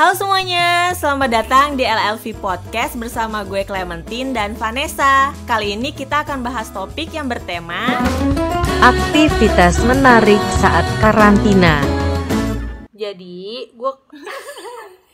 [0.00, 5.28] Halo semuanya, selamat datang di LLV Podcast bersama gue Clementine dan Vanessa.
[5.44, 8.00] Kali ini kita akan bahas topik yang bertema
[8.80, 11.84] Aktivitas menarik saat karantina.
[12.96, 13.92] Jadi gue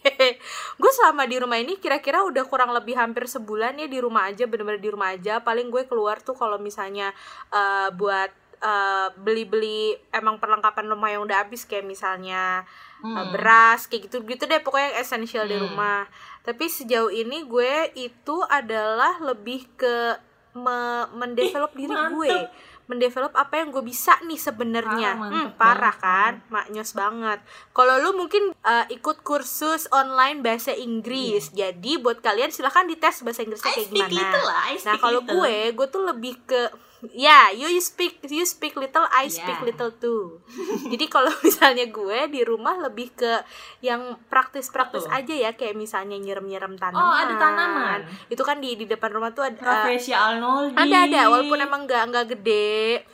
[0.78, 4.46] gue selama di rumah ini kira-kira udah kurang lebih hampir sebulan ya di rumah aja
[4.46, 7.10] bener-bener di rumah aja paling gue keluar tuh kalau misalnya
[7.50, 12.65] eh, buat eh, beli-beli emang perlengkapan rumah yang udah habis kayak misalnya
[13.05, 16.09] eh, beras kayak gitu gitu deh pokoknya yang esensial di rumah.
[16.47, 20.14] Tapi sejauh ini gue itu adalah lebih ke
[20.56, 22.38] me- mendevelop diri gue.
[22.87, 25.19] mendevelop apa yang gue bisa nih sebenarnya.
[25.19, 26.33] Parah, hmm, mantep parah kan?
[26.55, 27.42] Maknyos banget.
[27.75, 31.50] Kalau lu mungkin uh, ikut kursus online bahasa Inggris.
[31.50, 34.14] Jadi buat kalian silahkan dites bahasa Inggrisnya kayak gimana.
[34.14, 36.70] little lah, nah kalau gue gue tuh lebih ke
[37.12, 39.68] ya you speak you speak little I speak Yeah.
[39.68, 40.41] little too
[40.86, 43.45] jadi kalau misalnya gue di rumah lebih ke
[43.80, 45.14] yang praktis-praktis Betul.
[45.14, 48.00] aja ya kayak misalnya nyirem-nyirem tanaman Oh, ada tanaman.
[48.27, 50.72] itu kan di di depan rumah tuh ada uh, Rafflesia Arnoldi.
[50.74, 53.05] ada ada walaupun emang nggak nggak gede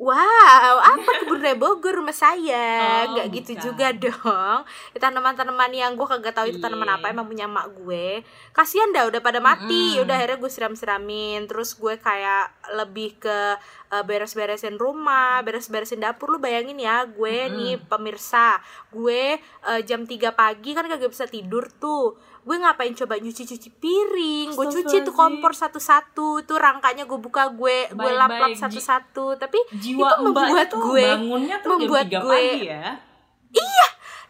[0.00, 3.04] Wow, apa kebun raya Bogor rumah saya?
[3.04, 3.62] Oh, Nggak gitu bukan.
[3.62, 4.58] juga dong.
[4.90, 6.96] Itu tanaman-tanaman yang gue kagak tahu itu tanaman Iya.
[6.96, 8.24] apa emang punya mak gue.
[8.50, 10.00] Kasian dah udah pada mati.
[10.00, 11.44] Udah akhirnya gue siram-siramin.
[11.44, 16.30] Terus gue kayak lebih ke uh, beres-beresin rumah, beres-beresin dapur.
[16.32, 18.62] Lu bayangin ya, gue nih pemirsa,
[18.94, 22.16] gue uh, jam 3 pagi kan kagak bisa tidur tuh.
[22.40, 27.92] Gue ngapain coba nyuci-cuci piring, gue cuci tuh kompor satu-satu, tuh rangkanya gue buka gue
[27.92, 29.36] gue lap-lap satu-satu.
[29.36, 32.84] Tapi Jiwa itu membuat gue bangunnya tuh membuat jam 3 gue ya.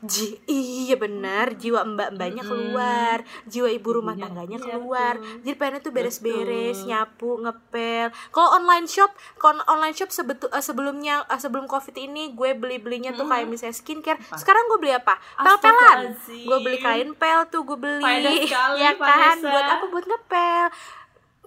[0.00, 5.14] Ji, iya benar, jiwa mbak-mbaknya keluar, jiwa ibu rumah Ibunya, tangganya iya keluar.
[5.44, 8.08] Jadi pengennya tuh beres-beres, nyapu, ngepel.
[8.32, 13.12] Kalau online shop, kalau online shop sebetul eh, sebelumnya eh, sebelum Covid ini gue beli-belinya
[13.12, 14.16] tuh kayak misalnya skincare.
[14.40, 15.20] Sekarang gue beli apa?
[15.36, 16.16] Pel-pelan.
[16.16, 16.46] Astagfirullahaladzim.
[16.48, 18.36] Gue beli kain pel tuh gue beli.
[18.48, 19.36] Sekali, ya kan?
[19.36, 19.48] Vanessa.
[19.52, 19.84] Buat apa?
[19.84, 20.64] Buat ngepel.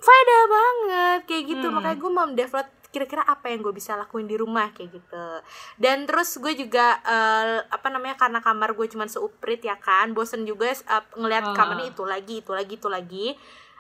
[0.04, 1.66] Faedah banget kayak gitu.
[1.74, 1.76] Hmm.
[1.82, 5.28] Makanya gue mau develop kira-kira apa yang gue bisa lakuin di rumah kayak gitu
[5.76, 10.46] dan terus gue juga eh, apa namanya karena kamar gue cuman seuprit ya kan bosen
[10.46, 10.78] juga eh,
[11.12, 11.58] ngelihat Ah.
[11.58, 13.28] kamarnya itu lagi itu lagi itu lagi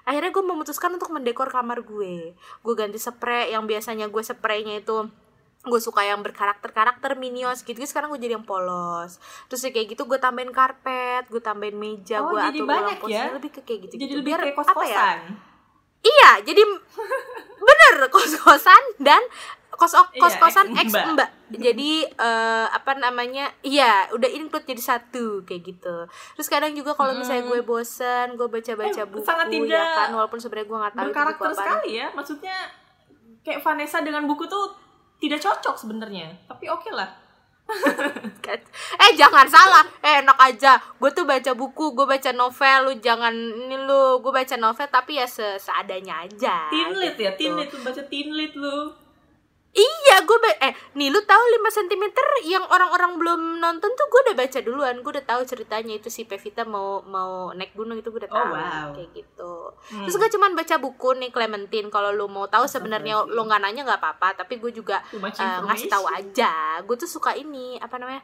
[0.03, 5.07] akhirnya gue memutuskan untuk mendekor kamar gue gue ganti spray yang biasanya gue spraynya itu
[5.63, 9.15] gue suka yang berkarakter-karakter minions gitu sekarang gue jadi yang polos
[9.47, 13.31] terus ya kayak gitu gue tambahin karpet gue tambahin meja Oh, gue atur ulang ya?
[13.31, 15.39] lebih ke kayak gitu Jadi lebih kayak kos-kosan.
[16.03, 16.61] Iya, jadi
[18.23, 19.21] kos-kosan dan
[19.73, 21.05] kos Iya, kos-kosan ex ex-mbak.
[21.17, 21.29] mbak.
[21.53, 23.49] Jadi eh, apa namanya?
[23.65, 25.95] Iya, udah include jadi satu kayak gitu.
[26.37, 30.09] Terus kadang juga kalau misalnya gue bosen, gue baca-baca Eh, buku sangat ya tidak kan,
[30.13, 32.07] walaupun sebenarnya gue nggak tahu itu buku sekali ya.
[32.13, 32.57] Maksudnya
[33.43, 34.65] kayak Vanessa dengan buku tuh
[35.17, 36.27] tidak cocok sebenarnya.
[36.45, 37.22] Tapi oke lah.
[39.03, 40.77] Eh jangan salah, eh enak aja.
[40.99, 45.17] Gue tuh baca buku, gue baca novel, lu jangan ini lu, gue baca novel tapi
[45.17, 46.67] ya se seadanya aja.
[46.69, 47.39] Teen lit ya, gitu.
[47.39, 49.02] teen lit lu baca teen lit lu.
[49.73, 52.03] Iya, gue ba- eh nih lu tahu 5 cm
[52.45, 55.01] yang orang-orang belum nonton tuh gue udah baca duluan.
[55.01, 58.37] Gue udah tahu ceritanya itu si Pevita mau mau naik gunung itu gue udah Oh,
[58.37, 58.87] tahu wow.
[58.93, 59.53] kayak gitu.
[59.89, 60.05] Hmm.
[60.05, 61.89] Terus gue cuman baca buku nih Clementine.
[61.89, 65.89] Kalau lu mau tahu sebenarnya lu nggak nanya nggak apa-apa, tapi gue juga eh, ngasih
[65.89, 66.53] tahu aja.
[66.81, 68.21] Gue tuh suka ini apa namanya?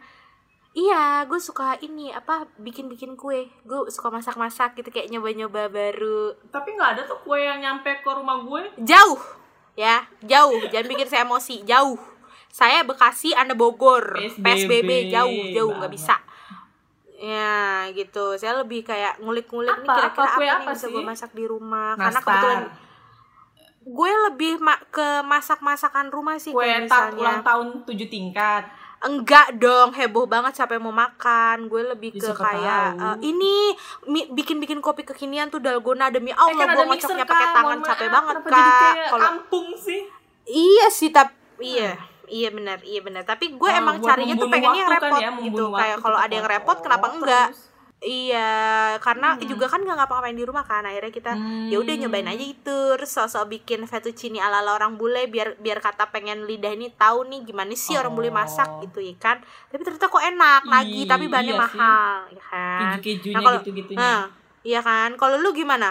[0.69, 3.49] Iya, gue suka ini apa bikin-bikin kue.
[3.63, 6.37] Gue suka masak-masak gitu kayak nyoba-nyoba baru.
[6.47, 8.85] Tapi nggak ada tuh kue yang nyampe ke rumah gue.
[8.85, 9.17] Jauh
[9.79, 10.59] ya, jauh.
[10.67, 11.95] Jangan bikin saya emosi, jauh.
[12.49, 14.17] Saya Bekasi, Anda Bogor.
[14.17, 16.19] PSBB, PSBB jauh, jauh nggak bisa.
[17.15, 17.51] Ya,
[17.91, 18.35] gitu.
[18.35, 21.95] Saya lebih kayak ngulik-ngulik nih kira-kira Apa apa, nih apa bisa gue masak di rumah.
[21.95, 22.27] Karena Nastar.
[22.27, 22.61] kebetulan
[23.81, 27.15] gue lebih ma- ke masak-masakan rumah sih Kue kayak misalnya.
[27.17, 28.63] ulang tahun tujuh tingkat.
[28.99, 31.71] Enggak dong, heboh banget siapa yang mau makan.
[31.71, 33.71] Gue lebih ke kayak eh, ini
[34.05, 37.77] mi- bikin-bikin kopi kekinian tuh dalgona demi Allah eh, kan gue ngocoknya kan, pakai tangan
[37.79, 38.93] capek maaf, banget kak.
[39.07, 40.01] Kalau kampung sih.
[40.43, 41.93] Iya sih tapi iya
[42.25, 45.63] iya benar iya benar tapi gue Oh, emang carinya tuh pengennya kan repot ya, gitu
[45.71, 47.59] kayak kalau ada yang repot kenapa enggak terus.
[47.99, 48.49] Iya
[48.97, 49.43] karena Hmm.
[49.43, 51.31] juga kan nggak ngapa-ngapain di rumah kan akhirnya kita
[51.67, 52.01] ya udah Hmm.
[52.01, 56.43] nyobain aja itu terus sosok bikin fettuccine ala ala orang bule biar biar kata pengen
[56.43, 58.79] lidah ini tahu nih gimana sih orang bule masak Oh.
[58.81, 61.75] gitu ya kan tapi ternyata kok enak lagi tapi bahannya iya sih.
[61.75, 63.99] mahal ya kan Keju-kejunya Nah, kalau- gitu-gitunya.
[63.99, 64.19] nah,
[64.61, 65.89] iya kan kalau lu gimana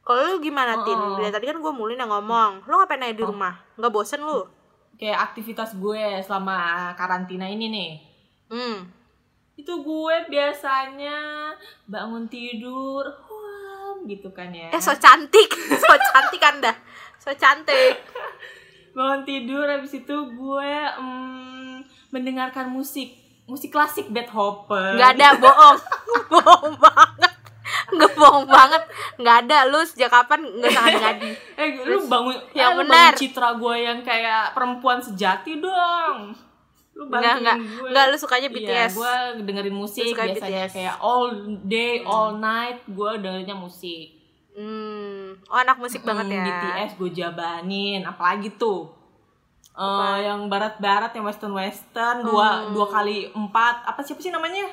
[0.00, 1.14] kalau lu gimana tin Oh.
[1.14, 3.28] Dari tadi kan gue mulai yang ngomong lu ngapain aja di Oh.
[3.28, 4.48] rumah nggak bosen lu
[4.96, 6.56] Kayak aktivitas gue selama
[6.94, 7.90] karantina ini nih.
[8.48, 8.97] hmm
[9.58, 11.50] Itu gue biasanya
[11.90, 14.70] bangun tidur, wah gitu kan ya.
[14.70, 15.50] Eh so cantik,
[15.82, 16.72] so cantik anda,
[17.18, 17.98] so cantik.
[18.96, 20.72] bangun tidur habis itu gue
[21.02, 21.74] mm,
[22.14, 23.18] mendengarkan musik.
[23.48, 25.00] Musik klasik Beethoven.
[25.00, 25.78] Gak ada bohong,
[26.32, 26.78] bohong
[28.18, 28.82] bohong banget.
[29.16, 29.58] Nggak ada.
[29.70, 33.12] Lu sejak kapan nggak usah ngadi Eh, lu bangun yang eh, lu benar.
[33.14, 36.34] citra gue yang kayak perempuan sejati dong.
[36.98, 37.56] Lu nggak nggak.
[37.88, 39.14] nggak lu sukanya Iya, BTS gue
[39.44, 40.34] dengerin musik biasanya
[40.66, 40.72] BTS.
[40.72, 41.30] kayak all
[41.62, 44.18] day, all night gue dengerinnya musik.
[44.52, 45.46] hmm.
[45.46, 46.44] Oh anak musik banget Hmm, ya.
[46.44, 48.90] BTS gue jabanin, apalagi tuh?
[49.72, 52.74] Eh, yang barat-barat, yang western-western, dua Hmm.
[52.74, 54.66] dua kali empat, apa siapa sih namanya?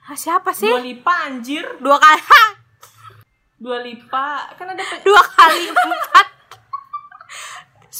[0.00, 0.64] Hah, siapa sih?
[0.64, 2.20] Dua lipa anjir, dua kali.
[3.60, 4.48] Dua lipa.
[4.56, 6.19] Kan ada dua kali empat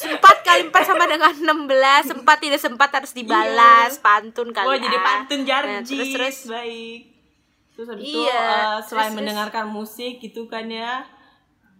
[0.02, 4.78] empat kali empat sama dengan enam belas sempat tidak sempat harus dibalas pantun kali Gue
[4.80, 5.04] jadi ah.
[5.04, 7.00] pantun Nah, jarjis, terus terus baik.
[7.70, 9.18] Terus habis itu Iya, eh, selain terus.
[9.18, 11.04] mendengarkan musik gitu kan ya,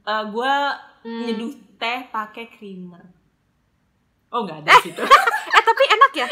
[0.02, 0.54] eh gue
[1.00, 1.24] Hmm.
[1.24, 3.00] nyeduh teh pakai creamer.
[4.28, 5.00] Oh nggak ada situ.
[5.50, 6.28] eh tapi enak ya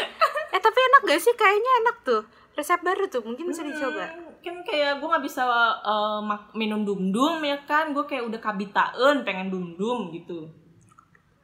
[0.49, 2.21] eh tapi enak gak sih kayaknya enak tuh
[2.51, 5.43] resep baru tuh mungkin bisa dicoba Hmm, kan kayak gue nggak bisa
[5.79, 10.47] eh, mak- minum dum dum ya kan, gue kayak udah kabitaen pengen dum dum gitu.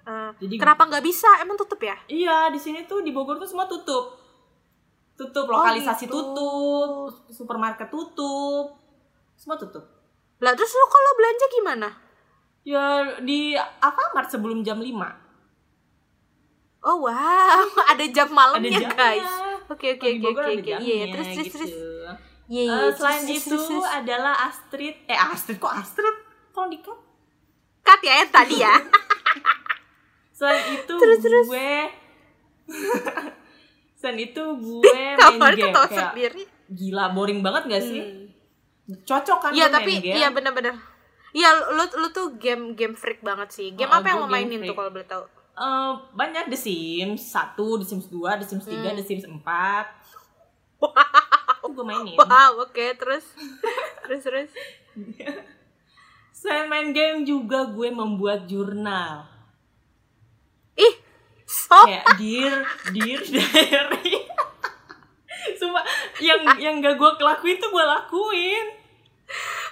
[0.05, 1.25] Eh, Jadi- kenapa nggak bisa?
[1.39, 1.97] Emang tutup ya?
[2.05, 4.13] Iya di sini tuh di Bogor tuh semua tutup,
[5.13, 6.13] tutup lokalisasi gitu.
[6.13, 6.89] tutup,
[7.27, 8.77] supermarket tutup,
[9.33, 9.81] semua tutup.
[10.37, 11.89] lah terus lu kalau belanja gimana?
[12.61, 12.85] Ya
[13.19, 14.93] di Alfamart sebelum jam 5
[16.83, 18.93] oh wow ada jam malamnya Ada jamnya.
[18.95, 19.31] guys.
[19.65, 20.73] Oke oke oke oke oke.
[20.75, 21.45] Iya jamnya, terus terus.
[21.47, 21.57] gitu.
[21.57, 21.73] terus
[22.45, 23.85] iya iya Eh, terus, selain terus, itu terus, terus.
[23.87, 24.95] adalah Astrid.
[25.03, 26.13] Eh Astrid kok Astrid?
[26.51, 26.99] Tolong dikat
[27.81, 28.73] cut ya yang tadi ya
[30.35, 31.45] selain itu Terus, terus.
[31.47, 31.71] gue
[33.95, 38.03] selain itu gue main game kayak sendiri gila boring banget gak sih
[39.01, 40.75] cocok kan Iya gue tapi main game iya benar-benar.
[41.31, 43.73] Iya lu lu tuh game game freak banget sih.
[43.73, 44.77] Game Oh, apa yang lo mainin tuh freak.
[44.77, 45.23] kalau boleh tahu?
[45.51, 48.93] Eh, banyak The Sims 1, The Sims 2, The Sims 3, Hmm.
[48.93, 49.43] The Sims 4
[51.57, 53.25] itu gue mainin Wow, oke terus
[54.05, 54.51] terus terus.
[56.29, 59.25] Selain main game juga gue membuat jurnal
[61.81, 62.55] kayak dear
[62.89, 64.15] dear diary
[65.53, 65.83] Sumpah
[66.17, 68.65] yang yang gak gue lakuin tuh gue lakuin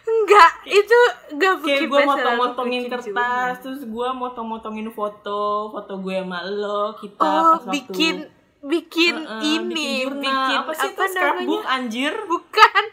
[0.03, 0.97] enggak itu
[1.31, 6.93] enggak kayak bikin gue motong-motongin bikin kertas terus gue motong-motongin foto foto gue sama lo
[6.95, 8.15] kita Oh, pas waktu- bikin
[8.61, 10.21] bikin Heeh, ini, jurnal.
[10.21, 11.11] bikin apa sih itu namanya?
[11.11, 12.83] scrapbook anjir Bukan.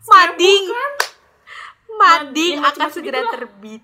[0.00, 0.64] Mading.
[0.66, 0.92] kan?
[1.90, 3.82] Mading Yang akan segera gitu terbit.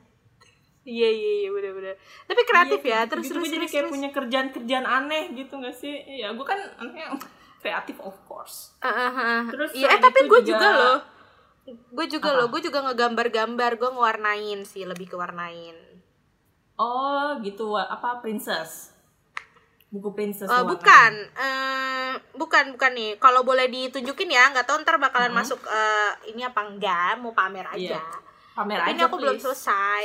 [0.84, 1.96] Iya iya iya benar-benar.
[2.24, 3.00] Tapi kreatif Iya, ya.
[3.06, 3.32] Terus gitu.
[3.32, 3.72] terus Gue jadi terus.
[3.72, 3.92] kayak terus.
[3.92, 7.08] punya kerjaan-kerjaan aneh gitu gak sih ya gue kan anehnya
[7.62, 9.42] kreatif of course Ah, ah, ah.
[9.48, 10.98] Terus Iya, eh tapi gue juga- juga loh.
[11.90, 12.38] Gue juga Apa?
[12.38, 15.72] loh, gue juga ngegambar-gambar, gue ngewarnain sih, lebih ke warnain.
[16.74, 18.90] oh gitu apa princess
[19.88, 20.66] buku princess warna.
[20.66, 23.10] bukan, eh bukan bukan nih.
[23.16, 25.38] Kalau boleh ditunjukin ya, nggak tahu ntar bakalan Mhm.
[25.38, 27.94] masuk eh, ini apa enggak, mau pamer aja.
[27.94, 28.02] Iya.
[28.52, 29.44] pamer Tapi aja ini aku belum please.
[29.48, 30.02] selesai.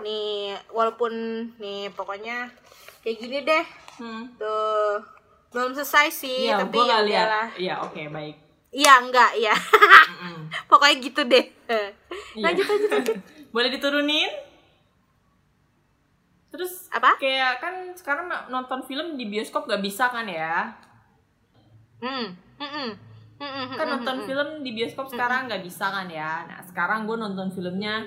[0.00, 1.12] Nih, walaupun
[1.56, 2.48] nih pokoknya
[3.00, 3.64] kayak gini deh.
[3.98, 4.24] hmm.
[4.36, 4.96] Tuh.
[5.50, 7.26] Belum selesai sih, Iya, tapi ya lihat.
[7.26, 7.48] udahlah.
[7.58, 8.36] Iya, oke, baik.
[8.70, 9.54] Iya, enggak, ya.
[10.70, 11.42] Pokoknya gitu deh.
[11.66, 11.90] Iya.
[12.40, 13.16] Lanjut lanjut lanjut.
[13.54, 14.30] Boleh diturunin?
[16.50, 17.14] Terus Apa?
[17.16, 20.70] kayak kan sekarang nonton film di bioskop gak bisa kan ya?
[21.98, 22.34] Hmm.
[22.58, 22.90] Mm-mm,
[23.72, 26.42] Kan nonton film di bioskop sekarang gak bisa kan ya?
[26.44, 28.06] Nah sekarang gue nonton filmnya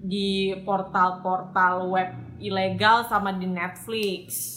[0.00, 0.28] di
[0.62, 4.56] portal-portal web ilegal sama di Netflix.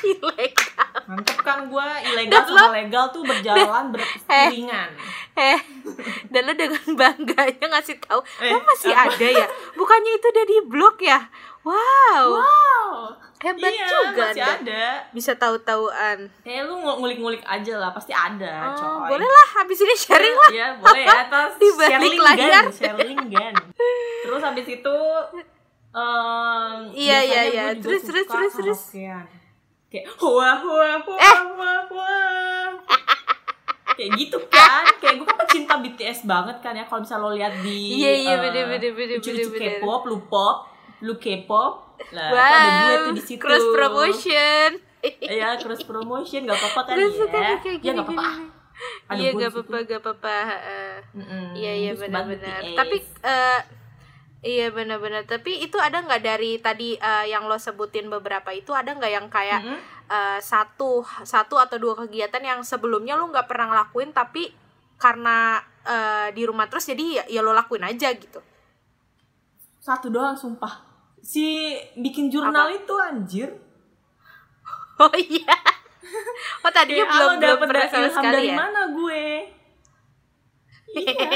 [0.00, 0.88] ilegal.
[1.04, 4.90] Mantep kan gue ilegal Dan sama legal tuh berjalan beriringan.
[5.34, 5.60] Eh,
[6.28, 9.12] dan lo dengan bangganya ngasih tahu, Eh, lo masih apa?
[9.12, 9.46] ada ya?
[9.74, 11.20] Bukannya itu udah di blok ya?
[11.60, 12.88] Wow, Wow,
[13.40, 14.84] hebat iya, juga masih ada.
[15.10, 16.28] Bisa tahu-tahuan.
[16.40, 19.16] Kayak lu ngulik-ngulik aja lah, pasti ada, Oh, coy.
[19.16, 20.50] boleh lah, habis ini sharing lah.
[20.52, 21.20] Iya, boleh ya.
[21.26, 21.68] Terus Di
[21.98, 22.64] link layar.
[22.68, 23.54] share link kan.
[24.20, 24.96] Terus habis itu
[25.90, 27.64] em, Iya, iya, iya.
[27.74, 28.80] Terus, terus, terus, terus.
[29.90, 31.36] Kayak hua hua hua Eh.
[31.50, 32.18] hua hua.
[33.90, 34.86] Kayak gitu kan.
[34.96, 36.86] Kayak gue kan pecinta BTS banget kan ya.
[36.86, 39.82] Kalau misalnya lo lihat di Iya, iya, eh, bener, bener, bener, lucu-lucu bener, bener.
[39.82, 40.69] K-pop, lu pop,
[41.00, 41.72] lu K-pop.
[42.10, 43.40] Lah, tuh ada gue Wow, tuh di situ.
[43.40, 44.70] cross promotion.
[45.00, 47.26] Iya, cross promotion gak apa-apa kan Terus ya?
[47.26, 48.24] kayak kayak Ya gini, gak apa-apa.
[48.26, 48.44] gini.
[49.06, 50.36] Ada Iya, gak apa-apa, gak apa-apa.
[51.52, 52.60] Iya iya benar-benar.
[52.74, 53.60] Tapi eh
[54.42, 55.22] iya benar-benar.
[55.24, 59.26] Tapi itu ada nggak dari tadi eh, yang lo sebutin beberapa itu ada nggak yang
[59.28, 59.80] kayak Mm-mm.
[60.06, 64.48] eh, satu satu atau dua kegiatan yang sebelumnya lo nggak pernah ngelakuin tapi
[64.96, 68.40] karena eh, di rumah terus jadi ya, ya lo lakuin aja gitu.
[69.78, 70.89] satu doang sumpah
[71.20, 73.48] si bikin jurnal itu anjir.
[74.98, 75.56] Oh iya.
[76.60, 78.56] Oh tadinya Kayak, belum "Ah, lo belum ilham sekali dari ya.
[78.56, 79.24] mana gue?
[80.90, 81.30] Iya.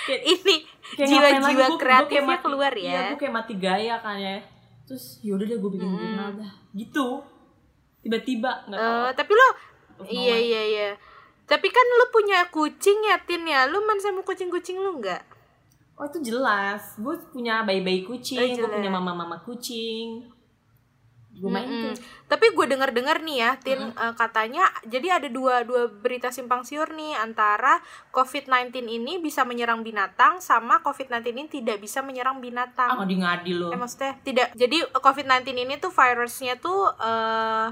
[0.00, 0.54] Kayak, ini
[0.96, 4.36] kayak lagi, jiwa-jiwa kreatifnya mati- keluar iya ya gue kayak mati gaya kan ya.
[4.84, 6.00] Terus yaudah deh gue bikin Mm-mm.
[6.02, 6.52] jurnal dah.
[6.72, 7.06] Gitu.
[8.00, 9.00] Tiba-tiba nggak tahu.
[9.06, 9.48] Eh, tapi lo
[10.08, 10.88] iya iya iya.
[11.44, 13.64] Tapi kan lu punya kucing ya Tin ya?
[13.64, 15.22] Lu main sama kucing-kucing lu nggak
[16.00, 20.32] oh itu jelas gue punya bayi-bayi kucing Oh, gue punya mama-mama kucing
[21.30, 21.94] gue main Mm-mm.
[21.94, 21.94] tuh
[22.26, 26.90] Tapi gue denger-dengar nih ya, Tin eh, katanya jadi ada dua dua berita simpang siur
[26.94, 27.80] nih antara
[28.14, 32.88] COVID-19 ini bisa menyerang binatang sama COVID-19 ini tidak bisa menyerang ah binatang.
[32.98, 34.52] ngadi-ngadi lo Eh maksudnya tidak.
[34.54, 37.66] Jadi COVID-19 ini tuh virusnya tuh eh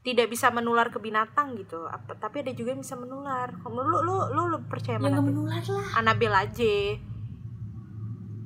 [0.00, 1.84] tidak bisa menular ke binatang gitu.
[1.84, 3.52] Apa tapi ada juga yang bisa menular.
[3.60, 5.20] Kamu lu lu lu, lu percaya ya mana?
[5.20, 5.28] Tin?
[5.28, 6.76] menular lah Anabel aja.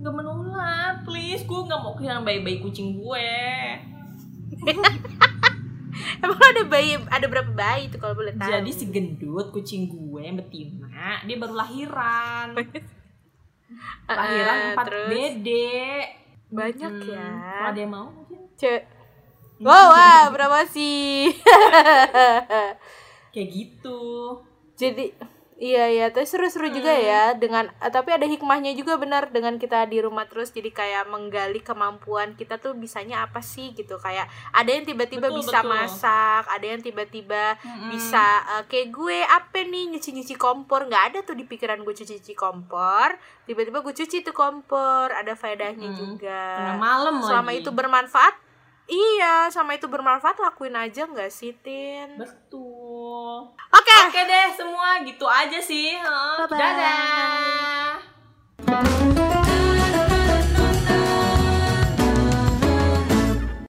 [0.05, 3.29] Nggak menular please gue nggak mau kehilangan bayi-bayi kucing gue
[6.17, 8.45] Emang ada bayi ada berapa bayi tuh kalau boleh tahu?
[8.47, 10.91] jadi si gendut kucing gue betina
[11.23, 12.53] dia baru lahiran
[14.11, 15.09] lahiran Eh, empat terus?
[15.09, 15.81] dede
[16.49, 17.29] banyak Hmm, ya.
[17.35, 18.83] kalau ada yang mau mungkin Cek.
[19.57, 21.31] Wow, wah, berapa sih?
[23.31, 23.99] kayak gitu
[24.75, 25.15] Jadi
[25.57, 27.05] iya iya, tapi seru-seru juga Hmm.
[27.05, 31.07] ya dengan eh, tapi ada hikmahnya juga benar dengan kita di rumah terus jadi kayak
[31.07, 35.71] menggali kemampuan kita tuh bisanya apa sih gitu kayak ada yang tiba-tiba Betul, bisa betul.
[35.73, 37.87] masak, ada yang tiba-tiba Mm-mm.
[37.89, 42.35] bisa eh, kayak gue apa nih nyuci-nyuci kompor nggak ada tuh di pikiran gue cuci-cuci
[42.35, 45.97] kompor tiba-tiba gue cuci tuh kompor ada faedahnya Mm.
[45.97, 46.43] juga
[46.77, 47.61] malam selama lagi.
[47.61, 48.35] itu bermanfaat
[48.85, 52.84] iya sama itu bermanfaat lakuin aja nggak sih tin betul
[53.53, 56.45] oke oke deh semua gitu aja sih Hah.
[56.47, 56.59] Bye-bye.
[56.59, 58.01] dadah